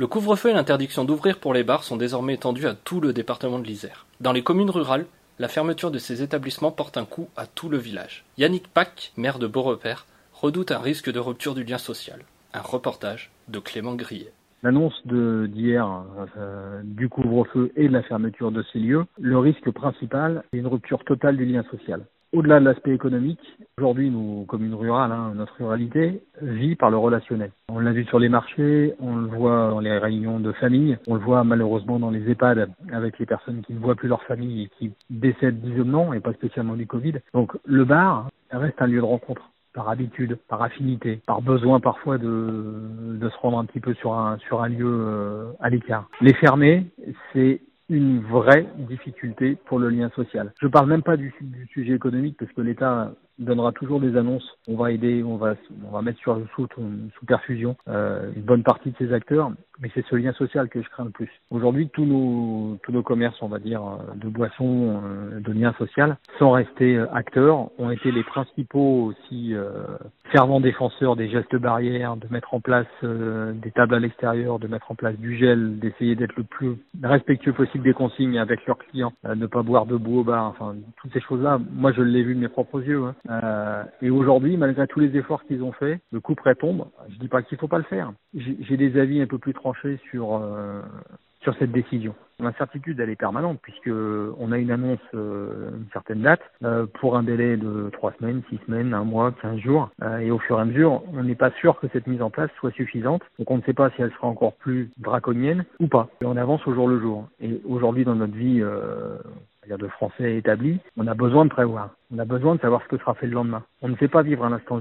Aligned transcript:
Le 0.00 0.06
couvre-feu 0.06 0.48
et 0.48 0.54
l'interdiction 0.54 1.04
d'ouvrir 1.04 1.38
pour 1.38 1.52
les 1.52 1.62
bars 1.62 1.84
sont 1.84 1.98
désormais 1.98 2.32
étendus 2.32 2.66
à 2.66 2.72
tout 2.72 3.02
le 3.02 3.12
département 3.12 3.58
de 3.58 3.66
l'Isère. 3.66 4.06
Dans 4.22 4.32
les 4.32 4.42
communes 4.42 4.70
rurales, 4.70 5.04
la 5.38 5.46
fermeture 5.46 5.90
de 5.90 5.98
ces 5.98 6.22
établissements 6.22 6.72
porte 6.72 6.96
un 6.96 7.04
coup 7.04 7.28
à 7.36 7.46
tout 7.46 7.68
le 7.68 7.76
village. 7.76 8.24
Yannick 8.38 8.66
Pack, 8.68 9.12
maire 9.18 9.38
de 9.38 9.46
Beaurepaire, 9.46 10.06
redoute 10.32 10.72
un 10.72 10.78
risque 10.78 11.12
de 11.12 11.18
rupture 11.18 11.54
du 11.54 11.64
lien 11.64 11.76
social. 11.76 12.20
Un 12.54 12.62
reportage 12.62 13.30
de 13.48 13.58
Clément 13.58 13.94
Grillet. 13.94 14.32
L'annonce 14.62 14.98
d'hier 15.04 15.86
euh, 16.38 16.80
du 16.82 17.10
couvre-feu 17.10 17.70
et 17.76 17.86
de 17.86 17.92
la 17.92 18.02
fermeture 18.02 18.52
de 18.52 18.64
ces 18.72 18.78
lieux, 18.78 19.04
le 19.20 19.36
risque 19.36 19.70
principal 19.70 20.44
est 20.54 20.56
une 20.56 20.66
rupture 20.66 21.04
totale 21.04 21.36
du 21.36 21.44
lien 21.44 21.62
social. 21.70 22.06
Au-delà 22.32 22.60
de 22.60 22.64
l'aspect 22.64 22.94
économique, 22.94 23.40
aujourd'hui, 23.76 24.08
nos 24.08 24.44
communes 24.44 24.74
rurales, 24.74 25.10
hein, 25.10 25.32
notre 25.34 25.56
ruralité, 25.56 26.22
vit 26.40 26.76
par 26.76 26.88
le 26.88 26.96
relationnel. 26.96 27.50
On 27.68 27.80
l'a 27.80 27.90
vu 27.90 28.04
sur 28.04 28.20
les 28.20 28.28
marchés, 28.28 28.94
on 29.00 29.16
le 29.16 29.26
voit 29.26 29.70
dans 29.70 29.80
les 29.80 29.98
réunions 29.98 30.38
de 30.38 30.52
famille, 30.52 30.96
on 31.08 31.14
le 31.14 31.20
voit 31.20 31.42
malheureusement 31.42 31.98
dans 31.98 32.10
les 32.10 32.30
EHPAD 32.30 32.70
avec 32.92 33.18
les 33.18 33.26
personnes 33.26 33.62
qui 33.62 33.74
ne 33.74 33.80
voient 33.80 33.96
plus 33.96 34.08
leur 34.08 34.22
famille 34.22 34.62
et 34.62 34.68
qui 34.78 34.92
décèdent 35.10 35.60
d'isolement 35.60 36.14
et 36.14 36.20
pas 36.20 36.32
spécialement 36.32 36.76
du 36.76 36.86
Covid. 36.86 37.14
Donc 37.34 37.56
le 37.64 37.84
bar 37.84 38.28
reste 38.52 38.80
un 38.80 38.86
lieu 38.86 39.00
de 39.00 39.04
rencontre 39.06 39.50
par 39.74 39.88
habitude, 39.88 40.38
par 40.48 40.62
affinité, 40.62 41.20
par 41.26 41.42
besoin 41.42 41.80
parfois 41.80 42.18
de, 42.18 42.74
de 43.20 43.28
se 43.28 43.36
rendre 43.38 43.58
un 43.58 43.64
petit 43.64 43.80
peu 43.80 43.94
sur 43.94 44.14
un, 44.14 44.38
sur 44.38 44.62
un 44.62 44.68
lieu 44.68 44.86
euh, 44.86 45.52
à 45.58 45.68
l'écart. 45.68 46.08
Les 46.20 46.34
fermer, 46.34 46.86
c'est 47.32 47.60
une 47.90 48.20
vraie 48.20 48.66
difficulté 48.88 49.56
pour 49.66 49.78
le 49.78 49.90
lien 49.90 50.10
social. 50.14 50.52
Je 50.62 50.68
parle 50.68 50.88
même 50.88 51.02
pas 51.02 51.16
du, 51.16 51.34
sujet 51.72 51.94
économique 51.94 52.36
parce 52.38 52.50
que 52.52 52.60
l'État 52.62 53.12
donnera 53.38 53.72
toujours 53.72 54.00
des 54.00 54.16
annonces. 54.16 54.48
On 54.68 54.76
va 54.76 54.92
aider, 54.92 55.22
on 55.22 55.36
va, 55.36 55.54
on 55.86 55.90
va 55.90 56.02
mettre 56.02 56.18
sur 56.20 56.40
sous, 56.54 56.68
sous 56.76 57.26
perfusion 57.26 57.76
euh, 57.88 58.30
une 58.36 58.42
bonne 58.42 58.62
partie 58.62 58.90
de 58.90 58.96
ces 58.98 59.12
acteurs, 59.12 59.50
mais 59.80 59.90
c'est 59.94 60.04
ce 60.06 60.16
lien 60.16 60.32
social 60.34 60.68
que 60.68 60.82
je 60.82 60.88
crains 60.88 61.04
le 61.06 61.10
plus. 61.10 61.30
Aujourd'hui, 61.50 61.88
tous 61.88 62.04
nos 62.04 62.78
tous 62.82 62.92
nos 62.92 63.02
commerces, 63.02 63.40
on 63.42 63.48
va 63.48 63.58
dire, 63.58 63.82
de 64.14 64.28
boissons, 64.28 65.00
euh, 65.04 65.40
de 65.40 65.52
liens 65.52 65.74
social, 65.78 66.16
sont 66.38 66.52
restés 66.52 66.96
euh, 66.96 67.12
acteurs, 67.12 67.70
ont 67.78 67.90
été 67.90 68.12
les 68.12 68.24
principaux 68.24 69.06
aussi 69.06 69.54
euh, 69.54 69.84
fervents 70.30 70.60
défenseurs 70.60 71.16
des 71.16 71.28
gestes 71.28 71.56
barrières, 71.56 72.16
de 72.16 72.26
mettre 72.30 72.54
en 72.54 72.60
place 72.60 72.86
euh, 73.02 73.52
des 73.52 73.70
tables 73.70 73.94
à 73.94 73.98
l'extérieur, 73.98 74.58
de 74.58 74.66
mettre 74.66 74.90
en 74.90 74.94
place 74.94 75.16
du 75.16 75.36
gel, 75.36 75.78
d'essayer 75.78 76.14
d'être 76.14 76.36
le 76.36 76.44
plus 76.44 76.76
respectueux 77.02 77.52
possible 77.52 77.84
des 77.84 77.92
consignes 77.92 78.38
avec 78.38 78.64
leurs 78.66 78.78
clients, 78.78 79.12
euh, 79.24 79.34
ne 79.34 79.46
pas 79.46 79.62
boire 79.62 79.86
debout 79.86 80.20
au 80.20 80.24
bar, 80.24 80.46
enfin 80.46 80.76
toutes 81.00 81.12
ces 81.12 81.20
choses-là. 81.20 81.60
Moi, 81.72 81.92
je 81.92 82.02
l'ai 82.02 82.22
vu 82.22 82.34
de 82.34 82.40
mes 82.40 82.48
propres 82.48 82.82
yeux. 82.82 83.04
Hein. 83.04 83.14
Euh, 83.30 83.84
et 84.02 84.10
aujourd'hui, 84.10 84.56
malgré 84.56 84.86
tous 84.86 85.00
les 85.00 85.16
efforts 85.16 85.44
qu'ils 85.44 85.62
ont 85.62 85.72
faits, 85.72 86.00
le 86.12 86.20
coup 86.20 86.34
près 86.34 86.54
tombe. 86.54 86.86
Je 87.08 87.18
dis 87.18 87.28
pas 87.28 87.42
qu'il 87.42 87.58
faut 87.58 87.68
pas 87.68 87.78
le 87.78 87.84
faire. 87.84 88.12
J'ai 88.34 88.76
des 88.76 88.98
avis 88.98 89.20
un 89.20 89.26
peu 89.26 89.38
plus 89.38 89.54
tranchés 89.54 89.98
sur 90.10 90.36
euh, 90.36 90.80
sur 91.42 91.54
cette 91.58 91.72
décision. 91.72 92.14
L'incertitude, 92.38 92.98
elle 93.00 93.10
est 93.10 93.16
permanente 93.16 93.58
puisque 93.62 93.90
on 93.90 94.52
a 94.52 94.58
une 94.58 94.70
annonce, 94.70 94.98
euh, 95.14 95.70
une 95.70 95.90
certaine 95.92 96.22
date, 96.22 96.40
euh, 96.64 96.86
pour 97.00 97.16
un 97.16 97.22
délai 97.22 97.56
de 97.56 97.90
trois 97.92 98.12
semaines, 98.18 98.42
six 98.48 98.58
semaines, 98.66 98.94
un 98.94 99.04
mois, 99.04 99.32
quinze 99.42 99.58
jours, 99.58 99.90
euh, 100.02 100.18
et 100.18 100.30
au 100.30 100.38
fur 100.38 100.58
et 100.58 100.62
à 100.62 100.64
mesure, 100.64 101.02
on 101.12 101.22
n'est 101.22 101.34
pas 101.34 101.50
sûr 101.60 101.78
que 101.78 101.86
cette 101.92 102.06
mise 102.06 102.22
en 102.22 102.30
place 102.30 102.50
soit 102.58 102.72
suffisante. 102.72 103.22
Donc 103.38 103.50
on 103.50 103.58
ne 103.58 103.62
sait 103.62 103.74
pas 103.74 103.90
si 103.90 104.02
elle 104.02 104.12
sera 104.12 104.28
encore 104.28 104.54
plus 104.54 104.90
draconienne 104.98 105.64
ou 105.80 105.86
pas. 105.86 106.08
Et 106.22 106.26
on 106.26 106.36
avance 106.36 106.66
au 106.66 106.74
jour 106.74 106.88
le 106.88 106.98
jour. 106.98 107.28
Et 107.40 107.60
aujourd'hui, 107.66 108.04
dans 108.04 108.14
notre 108.14 108.34
vie 108.34 108.62
de 109.78 109.88
français 109.88 110.36
établi, 110.36 110.80
on 110.96 111.06
a 111.06 111.14
besoin 111.14 111.44
de 111.44 111.50
prévoir. 111.50 111.90
On 112.12 112.18
a 112.18 112.24
besoin 112.24 112.56
de 112.56 112.60
savoir 112.60 112.82
ce 112.82 112.88
que 112.88 112.98
sera 112.98 113.14
fait 113.14 113.26
le 113.26 113.34
lendemain. 113.34 113.62
On 113.82 113.88
ne 113.88 113.96
sait 113.96 114.08
pas 114.08 114.22
vivre 114.22 114.44
à 114.44 114.50
l'instant 114.50 114.80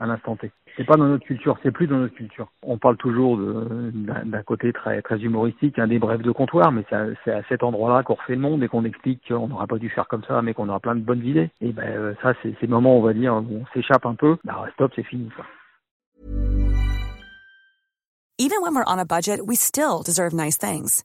à 0.00 0.06
l'instant 0.06 0.36
T. 0.36 0.50
C'est 0.76 0.84
pas 0.84 0.96
dans 0.96 1.06
notre 1.06 1.24
culture, 1.24 1.58
c'est 1.62 1.72
plus 1.72 1.86
dans 1.86 1.98
notre 1.98 2.14
culture. 2.14 2.48
On 2.62 2.78
parle 2.78 2.96
toujours 2.96 3.36
d'un 3.36 4.42
côté 4.42 4.72
très 4.72 5.18
humoristique, 5.18 5.78
un 5.78 5.88
des 5.88 5.98
brefs 5.98 6.22
de 6.22 6.30
comptoir, 6.30 6.70
mais 6.70 6.84
c'est 6.88 7.30
à, 7.30 7.38
à, 7.38 7.42
cet 7.48 7.62
endroit-là 7.62 8.02
qu'on 8.04 8.14
refait 8.14 8.34
le 8.34 8.40
monde 8.40 8.62
et 8.62 8.68
qu'on 8.68 8.84
explique 8.84 9.26
qu'on 9.28 9.48
n'aura 9.48 9.66
pas 9.66 9.78
dû 9.78 9.90
faire 9.90 10.06
comme 10.06 10.24
ça, 10.24 10.40
mais 10.42 10.54
qu'on 10.54 10.68
aura 10.68 10.80
plein 10.80 10.94
de 10.94 11.00
bonnes 11.00 11.24
idées. 11.24 11.50
Et 11.60 11.72
ben 11.72 11.84
euh, 11.84 12.14
ça, 12.22 12.34
c'est 12.42 12.54
ces 12.60 12.66
moments, 12.66 12.96
on 12.96 13.02
va 13.02 13.12
dire, 13.12 13.34
où 13.34 13.62
on 13.62 13.66
s'échappe 13.74 14.06
un 14.06 14.14
peu. 14.14 14.36
Bah 14.44 14.64
stop, 14.74 14.92
c'est 14.94 15.02
fini. 15.02 15.28
Quoi. 15.34 15.44
Even 18.40 18.62
when 18.62 18.72
we're 18.72 18.84
on 18.86 19.00
a 19.00 19.04
budget, 19.04 19.46
we 19.46 19.56
still 19.56 20.04
deserve 20.04 20.32
nice 20.32 20.56
things. 20.56 21.04